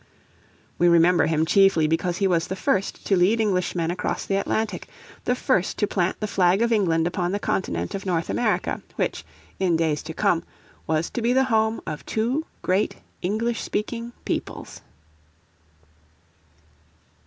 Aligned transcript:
We 0.79 0.87
remember 0.87 1.27
him 1.27 1.45
chiefly 1.45 1.85
because 1.85 2.17
he 2.17 2.25
was 2.25 2.47
the 2.47 2.55
first 2.55 3.05
to 3.05 3.15
lead 3.15 3.39
Englishmen 3.39 3.91
across 3.91 4.25
the 4.25 4.37
Atlantic, 4.37 4.87
the 5.25 5.35
first 5.35 5.77
to 5.77 5.85
plant 5.85 6.19
the 6.19 6.25
flag 6.27 6.63
of 6.63 6.71
England 6.73 7.05
upon 7.05 7.31
the 7.33 7.37
Continent 7.39 7.93
of 7.93 8.03
North 8.03 8.27
America, 8.27 8.81
which, 8.95 9.23
in 9.59 9.77
days 9.77 10.01
to 10.01 10.13
come, 10.15 10.43
was 10.87 11.11
to 11.11 11.21
be 11.21 11.33
the 11.33 11.43
home 11.53 11.81
of 11.85 12.03
two 12.07 12.47
great 12.63 12.95
English 13.21 13.61
speaking 13.61 14.11
peoples. 14.25 14.81